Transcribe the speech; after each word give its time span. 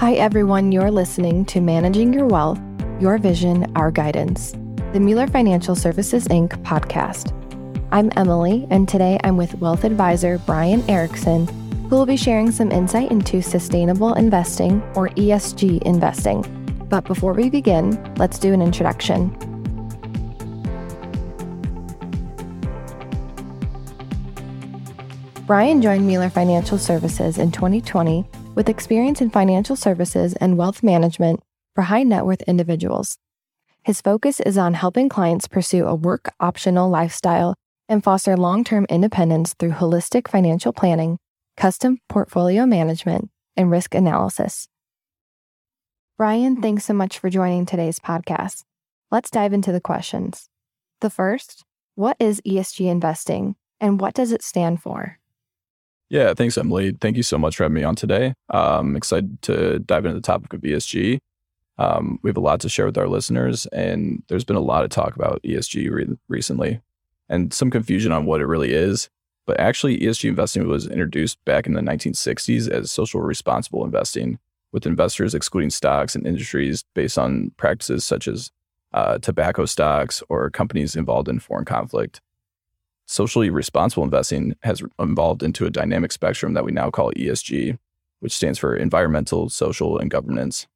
Hi, 0.00 0.14
everyone. 0.14 0.72
You're 0.72 0.90
listening 0.90 1.44
to 1.44 1.60
Managing 1.60 2.14
Your 2.14 2.24
Wealth, 2.24 2.58
Your 3.00 3.18
Vision, 3.18 3.70
Our 3.76 3.90
Guidance, 3.90 4.52
the 4.94 4.98
Mueller 4.98 5.26
Financial 5.26 5.74
Services 5.76 6.26
Inc. 6.28 6.52
podcast. 6.62 7.36
I'm 7.92 8.10
Emily, 8.16 8.66
and 8.70 8.88
today 8.88 9.20
I'm 9.24 9.36
with 9.36 9.56
wealth 9.56 9.84
advisor 9.84 10.38
Brian 10.46 10.88
Erickson, 10.88 11.46
who 11.90 11.96
will 11.96 12.06
be 12.06 12.16
sharing 12.16 12.50
some 12.50 12.72
insight 12.72 13.10
into 13.10 13.42
sustainable 13.42 14.14
investing 14.14 14.82
or 14.94 15.10
ESG 15.10 15.82
investing. 15.82 16.46
But 16.88 17.04
before 17.04 17.34
we 17.34 17.50
begin, 17.50 18.02
let's 18.14 18.38
do 18.38 18.54
an 18.54 18.62
introduction. 18.62 19.28
Brian 25.46 25.82
joined 25.82 26.06
Mueller 26.06 26.30
Financial 26.30 26.78
Services 26.78 27.36
in 27.36 27.52
2020 27.52 28.24
with 28.54 28.68
experience 28.68 29.20
in 29.20 29.30
financial 29.30 29.76
services 29.76 30.34
and 30.34 30.58
wealth 30.58 30.82
management 30.82 31.40
for 31.74 31.82
high 31.82 32.02
net 32.02 32.26
worth 32.26 32.42
individuals. 32.42 33.18
His 33.82 34.00
focus 34.00 34.40
is 34.40 34.58
on 34.58 34.74
helping 34.74 35.08
clients 35.08 35.48
pursue 35.48 35.86
a 35.86 35.94
work 35.94 36.32
optional 36.40 36.90
lifestyle 36.90 37.54
and 37.88 38.04
foster 38.04 38.36
long 38.36 38.64
term 38.64 38.86
independence 38.88 39.54
through 39.54 39.72
holistic 39.72 40.28
financial 40.28 40.72
planning, 40.72 41.18
custom 41.56 41.98
portfolio 42.08 42.66
management, 42.66 43.30
and 43.56 43.70
risk 43.70 43.94
analysis. 43.94 44.68
Brian, 46.18 46.60
thanks 46.60 46.84
so 46.84 46.92
much 46.92 47.18
for 47.18 47.30
joining 47.30 47.64
today's 47.64 47.98
podcast. 47.98 48.64
Let's 49.10 49.30
dive 49.30 49.52
into 49.52 49.72
the 49.72 49.80
questions. 49.80 50.48
The 51.00 51.10
first 51.10 51.64
What 51.94 52.16
is 52.20 52.42
ESG 52.46 52.90
investing 52.90 53.56
and 53.80 54.00
what 54.00 54.14
does 54.14 54.32
it 54.32 54.42
stand 54.42 54.82
for? 54.82 55.19
Yeah, 56.10 56.34
thanks, 56.34 56.58
Emily. 56.58 56.90
Thank 57.00 57.16
you 57.16 57.22
so 57.22 57.38
much 57.38 57.56
for 57.56 57.62
having 57.62 57.76
me 57.76 57.84
on 57.84 57.94
today. 57.94 58.34
I'm 58.50 58.80
um, 58.80 58.96
excited 58.96 59.40
to 59.42 59.78
dive 59.78 60.04
into 60.04 60.16
the 60.16 60.20
topic 60.20 60.52
of 60.52 60.60
ESG. 60.60 61.20
Um, 61.78 62.18
we 62.22 62.28
have 62.28 62.36
a 62.36 62.40
lot 62.40 62.60
to 62.60 62.68
share 62.68 62.84
with 62.86 62.98
our 62.98 63.06
listeners, 63.06 63.66
and 63.66 64.24
there's 64.26 64.44
been 64.44 64.56
a 64.56 64.60
lot 64.60 64.82
of 64.82 64.90
talk 64.90 65.14
about 65.14 65.40
ESG 65.44 65.88
re- 65.88 66.18
recently 66.28 66.80
and 67.28 67.54
some 67.54 67.70
confusion 67.70 68.10
on 68.10 68.26
what 68.26 68.40
it 68.40 68.46
really 68.46 68.72
is. 68.72 69.08
But 69.46 69.60
actually, 69.60 70.00
ESG 70.00 70.28
investing 70.28 70.66
was 70.66 70.88
introduced 70.88 71.42
back 71.44 71.66
in 71.66 71.74
the 71.74 71.80
1960s 71.80 72.68
as 72.68 72.90
social 72.90 73.20
responsible 73.20 73.84
investing, 73.84 74.40
with 74.72 74.86
investors 74.86 75.32
excluding 75.32 75.70
stocks 75.70 76.16
and 76.16 76.26
industries 76.26 76.84
based 76.92 77.18
on 77.18 77.52
practices 77.56 78.04
such 78.04 78.26
as 78.26 78.50
uh, 78.92 79.18
tobacco 79.18 79.64
stocks 79.64 80.24
or 80.28 80.50
companies 80.50 80.96
involved 80.96 81.28
in 81.28 81.38
foreign 81.38 81.64
conflict 81.64 82.20
socially 83.10 83.50
responsible 83.50 84.04
investing 84.04 84.54
has 84.62 84.84
evolved 85.00 85.42
into 85.42 85.66
a 85.66 85.70
dynamic 85.70 86.12
spectrum 86.12 86.54
that 86.54 86.64
we 86.64 86.70
now 86.70 86.90
call 86.90 87.10
ESG, 87.14 87.76
which 88.20 88.32
stands 88.32 88.56
for 88.56 88.76
environmental, 88.76 89.48
social, 89.48 89.98
and 89.98 90.12
governance. 90.12 90.68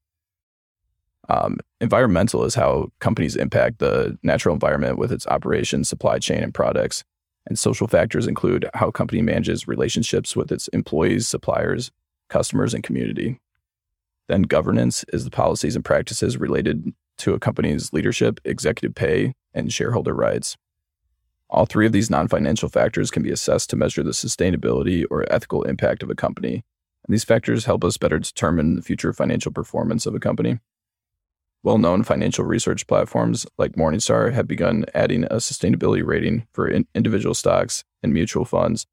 Um, 1.29 1.59
environmental 1.81 2.45
is 2.45 2.57
how 2.57 2.89
companies 2.99 3.37
impact 3.37 3.79
the 3.79 4.19
natural 4.25 4.53
environment 4.53 4.99
with 4.99 5.13
its 5.13 5.29
operations, 5.29 5.89
supply 5.89 6.19
chain, 6.19 6.43
and 6.43 6.53
products. 6.53 7.05
And 7.47 7.57
social 7.57 7.87
factors 7.87 8.27
include 8.27 8.69
how 8.75 8.89
a 8.89 8.93
company 8.93 9.23
manages 9.23 9.69
relationships 9.69 10.35
with 10.35 10.51
its 10.51 10.67
employees, 10.69 11.29
suppliers, 11.29 11.93
customers, 12.31 12.75
and 12.75 12.83
community. 12.83 13.39
Then 14.29 14.43
governance 14.43 15.05
is 15.13 15.25
the 15.25 15.31
policies 15.31 15.77
and 15.77 15.85
practices 15.85 16.37
related 16.37 16.93
to 17.19 17.35
a 17.35 17.39
company's 17.39 17.93
leadership, 17.93 18.41
executive 18.45 18.97
pay, 18.97 19.35
and 19.53 19.73
shareholder 19.73 20.15
rights. 20.15 20.57
All 21.51 21.67
three 21.67 21.87
of 21.87 21.93
these 21.93 22.11
non 22.11 22.29
financial 22.29 22.69
factors 22.69 23.11
can 23.11 23.23
be 23.23 23.31
assessed 23.31 23.71
to 23.71 23.77
measure 23.77 24.03
the 24.03 24.11
sustainability 24.11 25.05
or 25.11 25.31
ethical 25.33 25.63
impact 25.63 26.03
of 26.03 26.11
a 26.11 26.15
company. 26.15 26.65
And 27.07 27.13
these 27.13 27.25
factors 27.25 27.67
help 27.67 27.85
us 27.85 27.97
better 27.97 28.19
determine 28.19 28.77
the 28.77 28.83
future 28.83 29.13
financial 29.13 29.53
performance 29.53 30.07
of 30.07 30.15
a 30.15 30.21
company. 30.21 30.59
Well 31.63 31.79
known 31.79 32.03
financial 32.03 32.45
research 32.45 32.87
platforms 32.87 33.47
like 33.57 33.73
Morningstar 33.73 34.33
have 34.33 34.47
begun 34.47 34.85
adding 34.95 35.25
a 35.25 35.37
sustainability 35.37 36.05
rating 36.05 36.47
for 36.53 36.69
in 36.69 36.87
individual 36.95 37.35
stocks 37.35 37.85
and 38.03 38.13
mutual 38.13 38.45
funds 38.45 38.87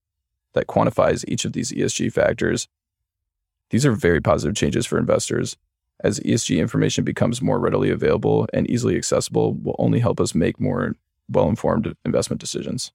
that 0.53 0.67
quantifies 0.67 1.25
each 1.27 1.45
of 1.45 1.53
these 1.53 1.71
ESG 1.71 2.11
factors. 2.13 2.67
These 3.69 3.85
are 3.85 3.93
very 3.93 4.21
positive 4.21 4.55
changes 4.55 4.85
for 4.85 4.97
investors, 4.97 5.57
as 6.03 6.19
ESG 6.19 6.59
information 6.59 7.03
becomes 7.03 7.41
more 7.41 7.59
readily 7.59 7.89
available 7.89 8.47
and 8.53 8.69
easily 8.69 8.97
accessible 8.97 9.53
will 9.53 9.75
only 9.79 9.99
help 9.99 10.19
us 10.19 10.35
make 10.35 10.59
more 10.59 10.95
well 11.29 11.49
informed 11.49 11.95
investment 12.05 12.39
decisions. 12.39 12.91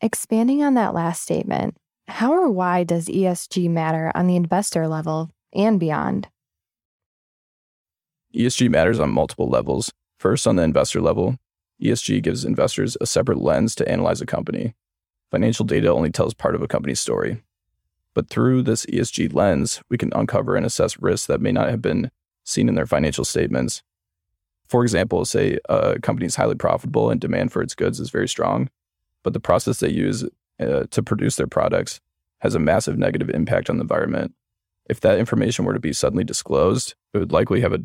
Expanding 0.00 0.62
on 0.62 0.74
that 0.74 0.94
last 0.94 1.22
statement, 1.22 1.76
how 2.08 2.32
or 2.32 2.48
why 2.50 2.84
does 2.84 3.06
ESG 3.06 3.68
matter 3.68 4.10
on 4.14 4.26
the 4.26 4.36
investor 4.36 4.88
level 4.88 5.30
and 5.54 5.78
beyond? 5.78 6.28
ESG 8.34 8.70
matters 8.70 8.98
on 9.00 9.10
multiple 9.10 9.48
levels. 9.48 9.92
First, 10.18 10.46
on 10.46 10.56
the 10.56 10.62
investor 10.62 11.00
level, 11.00 11.36
ESG 11.82 12.22
gives 12.22 12.44
investors 12.44 12.96
a 13.00 13.06
separate 13.06 13.38
lens 13.38 13.74
to 13.76 13.88
analyze 13.88 14.20
a 14.20 14.26
company. 14.26 14.74
Financial 15.30 15.64
data 15.64 15.88
only 15.88 16.10
tells 16.10 16.34
part 16.34 16.54
of 16.54 16.62
a 16.62 16.68
company's 16.68 17.00
story. 17.00 17.42
But 18.14 18.28
through 18.28 18.62
this 18.62 18.86
ESG 18.86 19.32
lens, 19.32 19.80
we 19.88 19.96
can 19.96 20.12
uncover 20.14 20.56
and 20.56 20.66
assess 20.66 21.00
risks 21.00 21.26
that 21.26 21.40
may 21.40 21.52
not 21.52 21.70
have 21.70 21.80
been 21.80 22.10
seen 22.44 22.68
in 22.68 22.74
their 22.74 22.86
financial 22.86 23.24
statements 23.24 23.82
for 24.70 24.84
example, 24.84 25.24
say 25.24 25.58
a 25.68 25.98
company 25.98 26.26
is 26.26 26.36
highly 26.36 26.54
profitable 26.54 27.10
and 27.10 27.20
demand 27.20 27.52
for 27.52 27.60
its 27.60 27.74
goods 27.74 27.98
is 27.98 28.10
very 28.10 28.28
strong, 28.28 28.70
but 29.24 29.32
the 29.32 29.40
process 29.40 29.80
they 29.80 29.90
use 29.90 30.24
uh, 30.60 30.84
to 30.92 31.02
produce 31.02 31.34
their 31.34 31.48
products 31.48 32.00
has 32.38 32.54
a 32.54 32.60
massive 32.60 32.96
negative 32.96 33.28
impact 33.30 33.68
on 33.68 33.78
the 33.78 33.82
environment. 33.82 34.32
If 34.88 35.00
that 35.00 35.18
information 35.18 35.64
were 35.64 35.74
to 35.74 35.80
be 35.80 35.92
suddenly 35.92 36.22
disclosed, 36.22 36.94
it 37.12 37.18
would 37.18 37.32
likely 37.32 37.60
have 37.62 37.72
a, 37.72 37.80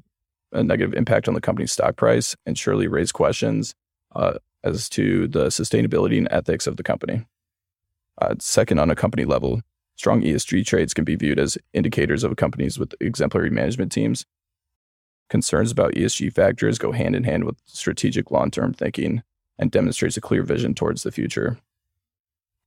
a 0.51 0.63
negative 0.63 0.93
impact 0.93 1.27
on 1.27 1.33
the 1.33 1.41
company's 1.41 1.71
stock 1.71 1.95
price 1.95 2.35
and 2.45 2.55
surely 2.55 2.87
raise 2.87 3.11
questions 3.11 3.73
uh, 4.15 4.35
as 4.63 4.87
to 4.89 5.27
the 5.27 5.47
sustainability 5.47 6.19
and 6.19 6.27
ethics 6.29 6.67
of 6.67 6.77
the 6.77 6.83
company. 6.83 7.25
Uh, 8.21 8.35
second, 8.39 8.77
on 8.77 8.91
a 8.91 8.95
company 8.95 9.25
level, 9.25 9.61
strong 9.95 10.21
ESG 10.21 10.63
traits 10.67 10.93
can 10.93 11.03
be 11.03 11.15
viewed 11.15 11.39
as 11.39 11.57
indicators 11.73 12.23
of 12.23 12.35
companies 12.35 12.77
with 12.77 12.93
exemplary 13.01 13.49
management 13.49 13.91
teams 13.91 14.25
Concerns 15.29 15.71
about 15.71 15.93
ESG 15.93 16.33
factors 16.33 16.77
go 16.77 16.91
hand 16.91 17.15
in 17.15 17.23
hand 17.23 17.45
with 17.45 17.57
strategic 17.65 18.31
long 18.31 18.51
term 18.51 18.73
thinking 18.73 19.23
and 19.57 19.71
demonstrates 19.71 20.17
a 20.17 20.21
clear 20.21 20.43
vision 20.43 20.73
towards 20.73 21.03
the 21.03 21.11
future. 21.11 21.57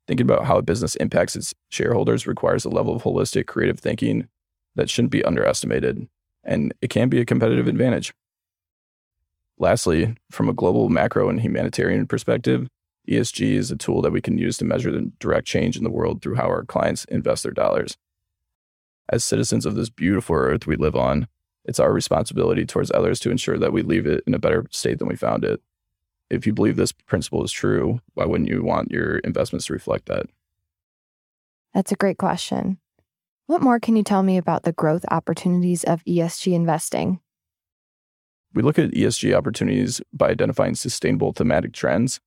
Thinking 0.06 0.24
about 0.24 0.46
how 0.46 0.58
a 0.58 0.62
business 0.62 0.96
impacts 0.96 1.36
its 1.36 1.54
shareholders 1.68 2.26
requires 2.26 2.64
a 2.64 2.70
level 2.70 2.96
of 2.96 3.02
holistic, 3.02 3.46
creative 3.46 3.78
thinking 3.78 4.28
that 4.74 4.88
shouldn't 4.88 5.12
be 5.12 5.24
underestimated, 5.24 6.08
and 6.42 6.72
it 6.80 6.88
can 6.88 7.08
be 7.08 7.20
a 7.20 7.26
competitive 7.26 7.68
advantage. 7.68 8.14
Lastly, 9.58 10.16
from 10.30 10.48
a 10.48 10.54
global 10.54 10.88
macro 10.88 11.28
and 11.28 11.40
humanitarian 11.40 12.06
perspective, 12.06 12.68
ESG 13.08 13.54
is 13.54 13.70
a 13.70 13.76
tool 13.76 14.02
that 14.02 14.12
we 14.12 14.20
can 14.20 14.38
use 14.38 14.56
to 14.58 14.64
measure 14.64 14.92
the 14.92 15.10
direct 15.18 15.46
change 15.46 15.76
in 15.76 15.84
the 15.84 15.90
world 15.90 16.22
through 16.22 16.36
how 16.36 16.46
our 16.46 16.64
clients 16.64 17.04
invest 17.06 17.42
their 17.42 17.52
dollars. 17.52 17.96
As 19.10 19.24
citizens 19.24 19.66
of 19.66 19.74
this 19.74 19.90
beautiful 19.90 20.36
earth 20.36 20.66
we 20.66 20.76
live 20.76 20.94
on, 20.94 21.28
it's 21.68 21.78
our 21.78 21.92
responsibility 21.92 22.64
towards 22.64 22.90
others 22.92 23.20
to 23.20 23.30
ensure 23.30 23.58
that 23.58 23.74
we 23.74 23.82
leave 23.82 24.06
it 24.06 24.24
in 24.26 24.32
a 24.32 24.38
better 24.38 24.66
state 24.70 24.98
than 24.98 25.06
we 25.06 25.16
found 25.16 25.44
it. 25.44 25.60
If 26.30 26.46
you 26.46 26.54
believe 26.54 26.76
this 26.76 26.92
principle 26.92 27.44
is 27.44 27.52
true, 27.52 28.00
why 28.14 28.24
wouldn't 28.24 28.48
you 28.48 28.64
want 28.64 28.90
your 28.90 29.18
investments 29.18 29.66
to 29.66 29.74
reflect 29.74 30.06
that? 30.06 30.26
That's 31.74 31.92
a 31.92 31.96
great 31.96 32.16
question. 32.16 32.78
What 33.46 33.62
more 33.62 33.78
can 33.78 33.96
you 33.96 34.02
tell 34.02 34.22
me 34.22 34.38
about 34.38 34.62
the 34.62 34.72
growth 34.72 35.04
opportunities 35.10 35.84
of 35.84 36.02
ESG 36.04 36.54
investing? 36.54 37.20
We 38.54 38.62
look 38.62 38.78
at 38.78 38.92
ESG 38.92 39.34
opportunities 39.34 40.00
by 40.12 40.30
identifying 40.30 40.74
sustainable 40.74 41.32
thematic 41.32 41.74
trends. 41.74 42.18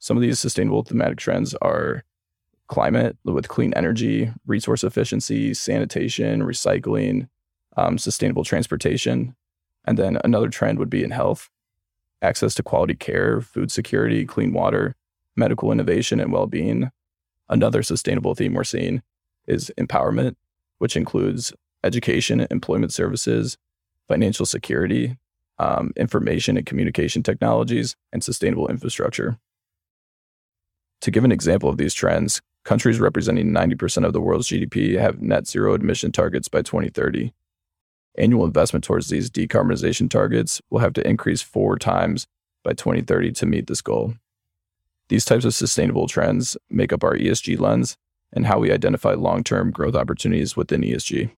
Some 0.00 0.16
of 0.16 0.20
these 0.20 0.40
sustainable 0.40 0.82
thematic 0.82 1.18
trends 1.18 1.54
are 1.62 2.04
climate 2.66 3.16
with 3.24 3.48
clean 3.48 3.72
energy, 3.74 4.32
resource 4.46 4.82
efficiency, 4.82 5.54
sanitation, 5.54 6.42
recycling, 6.42 7.28
um, 7.76 7.98
sustainable 7.98 8.44
transportation. 8.44 9.34
And 9.84 9.98
then 9.98 10.18
another 10.24 10.48
trend 10.48 10.78
would 10.78 10.90
be 10.90 11.02
in 11.02 11.10
health 11.10 11.48
access 12.22 12.54
to 12.54 12.62
quality 12.62 12.94
care, 12.94 13.40
food 13.40 13.72
security, 13.72 14.24
clean 14.24 14.52
water, 14.52 14.94
medical 15.36 15.72
innovation, 15.72 16.20
and 16.20 16.32
well 16.32 16.46
being. 16.46 16.90
Another 17.48 17.82
sustainable 17.82 18.34
theme 18.34 18.54
we're 18.54 18.64
seeing 18.64 19.02
is 19.46 19.72
empowerment, 19.78 20.36
which 20.78 20.96
includes 20.96 21.52
education, 21.82 22.46
employment 22.50 22.92
services, 22.92 23.56
financial 24.06 24.46
security, 24.46 25.16
um, 25.58 25.92
information 25.96 26.56
and 26.56 26.66
communication 26.66 27.22
technologies, 27.22 27.96
and 28.12 28.22
sustainable 28.22 28.68
infrastructure. 28.68 29.38
To 31.02 31.10
give 31.10 31.24
an 31.24 31.32
example 31.32 31.68
of 31.70 31.78
these 31.78 31.94
trends, 31.94 32.40
countries 32.64 33.00
representing 33.00 33.50
90% 33.52 34.04
of 34.04 34.12
the 34.12 34.20
world's 34.20 34.48
GDP 34.48 34.98
have 34.98 35.22
net 35.22 35.46
zero 35.46 35.74
emission 35.74 36.12
targets 36.12 36.48
by 36.48 36.62
2030. 36.62 37.32
Annual 38.18 38.46
investment 38.46 38.84
towards 38.84 39.08
these 39.08 39.30
decarbonization 39.30 40.10
targets 40.10 40.60
will 40.70 40.80
have 40.80 40.92
to 40.94 41.06
increase 41.06 41.42
four 41.42 41.78
times 41.78 42.26
by 42.64 42.72
2030 42.72 43.32
to 43.32 43.46
meet 43.46 43.66
this 43.66 43.80
goal. 43.80 44.14
These 45.08 45.24
types 45.24 45.44
of 45.44 45.54
sustainable 45.54 46.06
trends 46.06 46.56
make 46.68 46.92
up 46.92 47.02
our 47.02 47.16
ESG 47.16 47.58
lens 47.58 47.96
and 48.32 48.46
how 48.46 48.58
we 48.58 48.72
identify 48.72 49.14
long 49.14 49.42
term 49.42 49.70
growth 49.70 49.94
opportunities 49.94 50.56
within 50.56 50.82
ESG. 50.82 51.30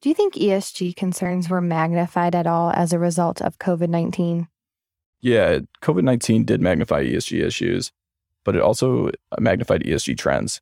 Do 0.00 0.08
you 0.08 0.14
think 0.14 0.34
ESG 0.34 0.96
concerns 0.96 1.48
were 1.48 1.60
magnified 1.60 2.34
at 2.34 2.46
all 2.46 2.70
as 2.70 2.92
a 2.92 2.98
result 2.98 3.40
of 3.40 3.58
COVID 3.58 3.88
19? 3.88 4.48
Yeah, 5.20 5.60
COVID 5.80 6.04
19 6.04 6.44
did 6.44 6.60
magnify 6.60 7.04
ESG 7.04 7.42
issues, 7.42 7.90
but 8.44 8.54
it 8.54 8.60
also 8.60 9.10
magnified 9.38 9.82
ESG 9.82 10.18
trends. 10.18 10.60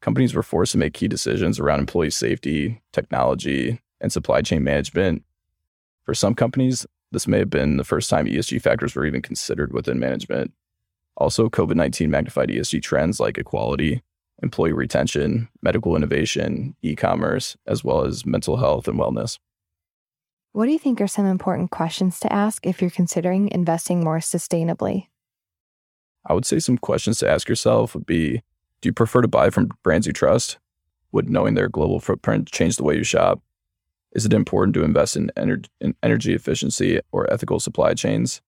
Companies 0.00 0.34
were 0.34 0.42
forced 0.42 0.72
to 0.72 0.78
make 0.78 0.94
key 0.94 1.08
decisions 1.08 1.58
around 1.58 1.80
employee 1.80 2.10
safety, 2.10 2.80
technology, 2.92 3.80
and 4.00 4.12
supply 4.12 4.42
chain 4.42 4.64
management. 4.64 5.24
For 6.04 6.14
some 6.14 6.34
companies, 6.34 6.86
this 7.10 7.26
may 7.26 7.38
have 7.38 7.50
been 7.50 7.76
the 7.76 7.84
first 7.84 8.10
time 8.10 8.26
ESG 8.26 8.62
factors 8.62 8.94
were 8.94 9.06
even 9.06 9.22
considered 9.22 9.72
within 9.72 9.98
management. 9.98 10.52
Also, 11.16 11.48
COVID 11.48 11.74
19 11.74 12.10
magnified 12.10 12.48
ESG 12.48 12.82
trends 12.82 13.18
like 13.18 13.38
equality, 13.38 14.02
employee 14.42 14.72
retention, 14.72 15.48
medical 15.62 15.96
innovation, 15.96 16.76
e 16.82 16.94
commerce, 16.94 17.56
as 17.66 17.82
well 17.82 18.04
as 18.04 18.24
mental 18.24 18.56
health 18.56 18.86
and 18.86 18.98
wellness. 18.98 19.38
What 20.52 20.66
do 20.66 20.72
you 20.72 20.78
think 20.78 21.00
are 21.00 21.06
some 21.06 21.26
important 21.26 21.70
questions 21.70 22.20
to 22.20 22.32
ask 22.32 22.66
if 22.66 22.80
you're 22.80 22.90
considering 22.90 23.48
investing 23.50 24.02
more 24.02 24.18
sustainably? 24.18 25.08
I 26.26 26.34
would 26.34 26.46
say 26.46 26.58
some 26.58 26.78
questions 26.78 27.18
to 27.18 27.30
ask 27.30 27.48
yourself 27.48 27.94
would 27.94 28.06
be 28.06 28.42
Do 28.80 28.88
you 28.88 28.92
prefer 28.92 29.22
to 29.22 29.28
buy 29.28 29.50
from 29.50 29.70
brands 29.82 30.06
you 30.06 30.12
trust? 30.12 30.58
Would 31.12 31.30
knowing 31.30 31.54
their 31.54 31.68
global 31.68 32.00
footprint 32.00 32.50
change 32.50 32.76
the 32.76 32.84
way 32.84 32.96
you 32.96 33.04
shop? 33.04 33.40
Is 34.18 34.26
it 34.26 34.32
important 34.32 34.74
to 34.74 34.82
invest 34.82 35.16
in, 35.16 35.30
ener- 35.36 35.68
in 35.80 35.94
energy 36.02 36.34
efficiency 36.34 36.98
or 37.12 37.32
ethical 37.32 37.60
supply 37.60 37.94
chains? 37.94 38.42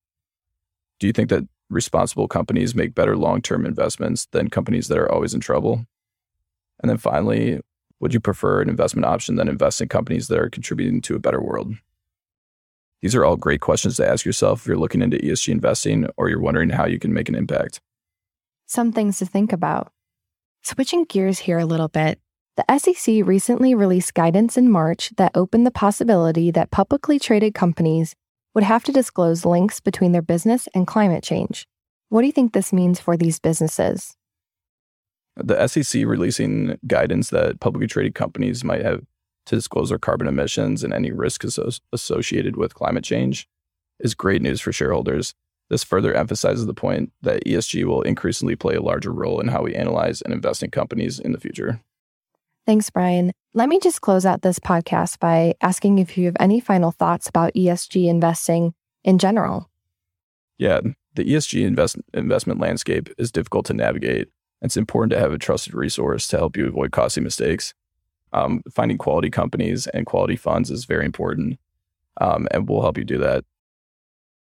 Do 0.99 1.07
you 1.07 1.13
think 1.13 1.29
that 1.29 1.47
responsible 1.69 2.27
companies 2.27 2.75
make 2.75 2.93
better 2.93 3.17
long 3.17 3.41
term 3.41 3.65
investments 3.65 4.27
than 4.33 4.51
companies 4.51 4.89
that 4.89 4.99
are 4.99 5.09
always 5.13 5.33
in 5.33 5.39
trouble? 5.39 5.87
And 6.83 6.91
then 6.91 6.99
finally, 6.99 7.61
would 8.01 8.13
you 8.13 8.19
prefer 8.19 8.63
an 8.63 8.69
investment 8.69 9.07
option 9.07 9.37
than 9.37 9.47
invest 9.47 9.81
in 9.81 9.87
companies 9.87 10.27
that 10.27 10.41
are 10.41 10.51
contributing 10.51 11.01
to 11.03 11.15
a 11.15 11.21
better 11.21 11.41
world? 11.41 11.75
These 13.01 13.15
are 13.15 13.25
all 13.25 13.37
great 13.37 13.61
questions 13.61 13.95
to 13.99 14.09
ask 14.09 14.27
yourself 14.27 14.63
if 14.63 14.67
you're 14.67 14.77
looking 14.77 15.03
into 15.03 15.19
ESG 15.19 15.53
investing 15.53 16.09
or 16.17 16.29
you're 16.29 16.41
wondering 16.41 16.71
how 16.71 16.87
you 16.87 16.99
can 16.99 17.15
make 17.15 17.29
an 17.29 17.37
impact. 17.37 17.81
Some 18.67 18.91
things 18.91 19.21
to 19.21 19.25
think 19.25 19.53
about. 19.53 19.93
Switching 20.63 21.05
gears 21.05 21.39
here 21.39 21.61
a 21.61 21.65
little 21.65 21.87
bit, 21.87 22.19
the 22.61 22.79
SEC 22.79 23.25
recently 23.25 23.75
released 23.75 24.13
guidance 24.13 24.59
in 24.59 24.71
March 24.71 25.13
that 25.17 25.33
opened 25.35 25.67
the 25.67 25.71
possibility 25.71 26.51
that 26.51 26.71
publicly 26.71 27.19
traded 27.19 27.55
companies 27.55 28.15
would 28.55 28.65
have 28.65 28.85
to 28.85 28.93
disclose 28.93 29.47
links 29.47 29.81
between 29.81 30.13
their 30.13 30.21
business 30.21 30.69
and 30.75 30.87
climate 30.87 31.23
change. 31.23 31.67
What 32.11 32.21
do 32.21 32.27
you 32.27 32.33
think 32.33 32.53
this 32.53 32.73
means 32.73 33.01
for 33.01 33.17
these 33.17 33.39
businesses? 33.39 34.17
The 35.37 35.67
SEC 35.69 36.05
releasing 36.05 36.79
guidance 36.87 37.31
that 37.31 37.61
publicly 37.61 37.87
traded 37.87 38.15
companies 38.15 38.63
might 38.63 38.83
have 38.83 39.05
to 39.47 39.55
disclose 39.55 39.89
their 39.89 39.99
carbon 39.99 40.27
emissions 40.27 40.85
and 40.85 40.93
any 40.93 41.13
risks 41.13 41.59
associated 41.93 42.57
with 42.57 42.75
climate 42.75 43.05
change 43.05 43.49
is 44.01 44.15
great 44.15 44.43
news 44.43 44.61
for 44.61 44.73
shareholders. 44.73 45.35
This 45.71 45.85
further 45.85 46.13
emphasizes 46.13 46.67
the 46.67 46.75
point 46.75 47.13
that 47.23 47.45
ESG 47.47 47.85
will 47.85 48.03
increasingly 48.03 48.57
play 48.57 48.75
a 48.75 48.83
larger 48.83 49.13
role 49.13 49.41
in 49.41 49.49
how 49.49 49.63
we 49.63 49.75
analyze 49.75 50.21
and 50.21 50.35
invest 50.35 50.63
in 50.63 50.71
companies 50.71 51.19
in 51.19 51.33
the 51.33 51.41
future. 51.41 51.81
Thanks, 52.67 52.91
Brian. 52.91 53.33
Let 53.53 53.69
me 53.69 53.81
just 53.81 54.01
close 54.01 54.25
out 54.25 54.43
this 54.43 54.59
podcast 54.59 55.19
by 55.19 55.55
asking 55.61 55.99
if 55.99 56.17
you 56.17 56.27
have 56.27 56.37
any 56.39 56.61
final 56.61 56.93
thoughts 56.93 57.29
about 57.29 57.55
ESG 57.55 58.09
investing 58.09 58.75
in 59.03 59.19
general. 59.19 59.69
Yeah, 60.59 60.81
the 61.15 61.25
ESG 61.25 61.67
invest- 61.67 61.99
investment 62.15 62.61
landscape 62.61 63.09
is 63.19 63.33
difficult 63.33 63.67
to 63.67 63.75
navigate. 63.75 64.29
It's 64.63 64.77
important 64.77 65.11
to 65.13 65.19
have 65.19 65.33
a 65.33 65.39
trusted 65.39 65.75
resource 65.75 66.29
to 66.29 66.37
help 66.37 66.57
you 66.57 66.67
avoid 66.67 66.93
costly 66.93 67.23
mistakes. 67.23 67.75
Um, 68.33 68.63
finding 68.71 68.99
quality 68.99 69.31
companies 69.31 69.87
and 69.89 70.07
quality 70.07 70.37
funds 70.37 70.71
is 70.71 70.85
very 70.85 71.05
important, 71.05 71.59
um, 72.21 72.47
and 72.53 72.69
we'll 72.69 72.83
help 72.83 72.99
you 72.99 73.05
do 73.05 73.19
that. 73.19 73.45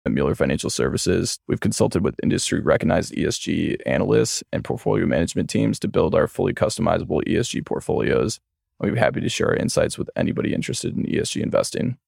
At 0.07 0.13
Mueller 0.13 0.37
Financial 0.37 0.71
Services, 0.71 1.41
we've 1.49 1.59
consulted 1.59 2.05
with 2.05 2.15
industry 2.23 2.61
recognized 2.61 3.13
ESG 3.15 3.79
analysts 3.87 4.45
and 4.53 4.63
portfolio 4.63 5.05
management 5.05 5.51
teams 5.51 5.81
to 5.81 5.89
build 5.89 6.15
our 6.15 6.29
fully 6.29 6.55
customizable 6.55 7.25
ESG 7.27 7.67
portfolios. 7.67 8.39
We'd 8.79 8.95
be 8.95 9.01
happy 9.01 9.21
to 9.21 9.29
share 9.29 9.49
our 9.49 9.57
insights 9.57 9.99
with 9.99 10.09
anybody 10.15 10.55
interested 10.55 10.97
in 10.97 11.07
ESG 11.07 11.43
investing. 11.43 11.99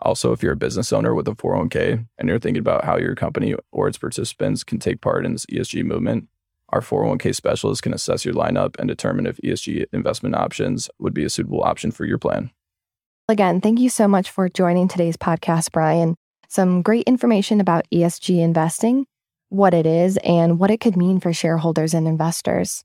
Also, 0.00 0.32
if 0.32 0.42
you're 0.42 0.54
a 0.54 0.56
business 0.56 0.90
owner 0.90 1.14
with 1.14 1.28
a 1.28 1.32
401k 1.32 2.06
and 2.16 2.28
you're 2.30 2.38
thinking 2.38 2.62
about 2.62 2.86
how 2.86 2.96
your 2.96 3.14
company 3.14 3.54
or 3.72 3.88
its 3.88 3.98
participants 3.98 4.64
can 4.64 4.78
take 4.78 5.02
part 5.02 5.26
in 5.26 5.32
this 5.32 5.44
ESG 5.44 5.84
movement, 5.84 6.28
our 6.70 6.80
401k 6.80 7.34
specialist 7.34 7.82
can 7.82 7.92
assess 7.92 8.24
your 8.24 8.32
lineup 8.32 8.78
and 8.78 8.88
determine 8.88 9.26
if 9.26 9.36
ESG 9.44 9.84
investment 9.92 10.34
options 10.34 10.88
would 10.98 11.12
be 11.12 11.26
a 11.26 11.30
suitable 11.30 11.62
option 11.62 11.90
for 11.90 12.06
your 12.06 12.16
plan. 12.16 12.50
Again, 13.28 13.60
thank 13.60 13.80
you 13.80 13.90
so 13.90 14.08
much 14.08 14.30
for 14.30 14.48
joining 14.48 14.88
today's 14.88 15.18
podcast, 15.18 15.72
Brian 15.72 16.16
some 16.54 16.82
great 16.82 17.08
information 17.08 17.60
about 17.60 17.84
ESG 17.92 18.38
investing, 18.38 19.06
what 19.48 19.74
it 19.74 19.86
is, 19.86 20.16
and 20.18 20.60
what 20.60 20.70
it 20.70 20.78
could 20.78 20.96
mean 20.96 21.18
for 21.18 21.32
shareholders 21.32 21.94
and 21.94 22.06
investors. 22.06 22.84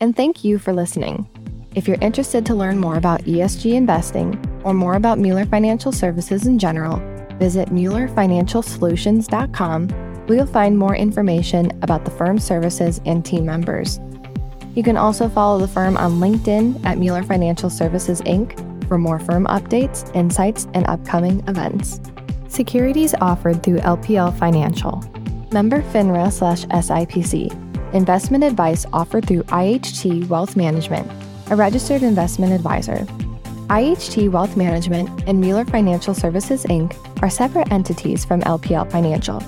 And 0.00 0.16
thank 0.16 0.42
you 0.42 0.58
for 0.58 0.72
listening. 0.72 1.28
If 1.74 1.86
you're 1.86 1.98
interested 2.00 2.46
to 2.46 2.54
learn 2.54 2.78
more 2.78 2.96
about 2.96 3.24
ESG 3.24 3.74
investing 3.74 4.42
or 4.64 4.72
more 4.72 4.94
about 4.94 5.18
Mueller 5.18 5.44
Financial 5.44 5.92
Services 5.92 6.46
in 6.46 6.58
general, 6.58 6.96
visit 7.38 7.68
MuellerFinancialSolutions.com 7.68 9.88
where 9.88 10.38
you'll 10.38 10.46
find 10.46 10.78
more 10.78 10.96
information 10.96 11.78
about 11.82 12.06
the 12.06 12.10
firm's 12.10 12.44
services 12.44 13.02
and 13.04 13.22
team 13.22 13.44
members. 13.44 14.00
You 14.74 14.82
can 14.82 14.96
also 14.96 15.28
follow 15.28 15.58
the 15.58 15.68
firm 15.68 15.98
on 15.98 16.12
LinkedIn 16.12 16.82
at 16.86 16.96
Mueller 16.96 17.22
Financial 17.22 17.68
Services 17.68 18.22
Inc. 18.22 18.58
for 18.88 18.96
more 18.96 19.18
firm 19.18 19.44
updates, 19.46 20.10
insights, 20.16 20.66
and 20.72 20.86
upcoming 20.86 21.46
events. 21.46 22.00
Securities 22.54 23.16
offered 23.20 23.64
through 23.64 23.78
LPL 23.78 24.38
Financial. 24.38 25.02
Member 25.50 25.82
FINRA 25.82 26.32
slash 26.32 26.64
SIPC. 26.66 27.50
Investment 27.92 28.44
advice 28.44 28.86
offered 28.92 29.26
through 29.26 29.42
IHT 29.44 30.28
Wealth 30.28 30.54
Management, 30.54 31.10
a 31.50 31.56
registered 31.56 32.04
investment 32.04 32.52
advisor. 32.52 32.98
IHT 33.66 34.30
Wealth 34.30 34.56
Management 34.56 35.24
and 35.26 35.40
Mueller 35.40 35.64
Financial 35.64 36.14
Services 36.14 36.64
Inc. 36.66 36.94
are 37.24 37.28
separate 37.28 37.72
entities 37.72 38.24
from 38.24 38.40
LPL 38.42 38.88
Financial. 38.88 39.42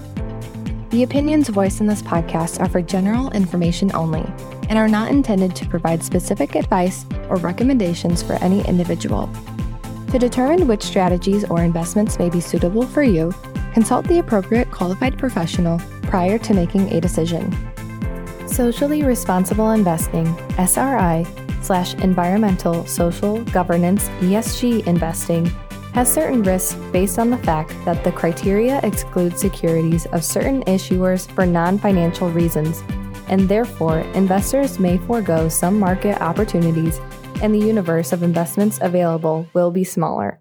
The 0.90 1.04
opinions 1.04 1.48
voiced 1.48 1.80
in 1.80 1.86
this 1.86 2.02
podcast 2.02 2.58
are 2.58 2.68
for 2.68 2.82
general 2.82 3.30
information 3.30 3.94
only 3.94 4.24
and 4.68 4.80
are 4.80 4.88
not 4.88 5.12
intended 5.12 5.54
to 5.54 5.68
provide 5.68 6.02
specific 6.02 6.56
advice 6.56 7.06
or 7.28 7.36
recommendations 7.36 8.20
for 8.20 8.32
any 8.42 8.66
individual. 8.66 9.30
To 10.16 10.20
determine 10.20 10.66
which 10.66 10.82
strategies 10.82 11.44
or 11.44 11.62
investments 11.62 12.18
may 12.18 12.30
be 12.30 12.40
suitable 12.40 12.86
for 12.86 13.02
you, 13.02 13.34
consult 13.74 14.08
the 14.08 14.18
appropriate 14.18 14.70
qualified 14.70 15.18
professional 15.18 15.78
prior 16.04 16.38
to 16.38 16.54
making 16.54 16.90
a 16.90 17.02
decision. 17.02 17.54
Socially 18.48 19.02
Responsible 19.02 19.72
Investing, 19.72 20.26
SRI, 20.56 21.26
slash 21.60 21.92
Environmental, 21.96 22.86
Social, 22.86 23.44
Governance, 23.44 24.08
ESG 24.20 24.86
investing 24.86 25.44
has 25.92 26.10
certain 26.10 26.42
risks 26.42 26.72
based 26.92 27.18
on 27.18 27.28
the 27.28 27.36
fact 27.36 27.74
that 27.84 28.02
the 28.02 28.10
criteria 28.10 28.80
exclude 28.84 29.38
securities 29.38 30.06
of 30.06 30.24
certain 30.24 30.62
issuers 30.62 31.30
for 31.32 31.44
non 31.44 31.76
financial 31.78 32.30
reasons, 32.30 32.82
and 33.28 33.50
therefore 33.50 33.98
investors 34.14 34.78
may 34.78 34.96
forego 34.96 35.50
some 35.50 35.78
market 35.78 36.18
opportunities 36.22 37.02
and 37.42 37.54
the 37.54 37.58
universe 37.58 38.12
of 38.12 38.22
investments 38.22 38.78
available 38.80 39.46
will 39.52 39.70
be 39.70 39.84
smaller. 39.84 40.34